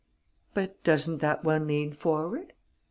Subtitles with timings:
[0.55, 2.53] "But doesn't that one lean forward?"